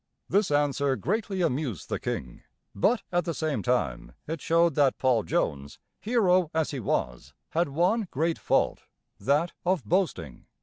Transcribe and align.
This 0.27 0.49
answer 0.49 0.95
greatly 0.95 1.43
amused 1.43 1.87
the 1.87 1.99
king; 1.99 2.41
but 2.73 3.03
at 3.11 3.23
the 3.23 3.35
same 3.35 3.61
time 3.61 4.13
it 4.25 4.41
showed 4.41 4.73
that 4.73 4.97
Paul 4.97 5.21
Jones, 5.21 5.77
hero 5.99 6.49
as 6.55 6.71
he 6.71 6.79
was, 6.79 7.35
had 7.51 7.69
one 7.69 8.07
great 8.09 8.39
fault 8.39 8.85
that 9.19 9.51
of 9.63 9.85
boasting. 9.85 10.47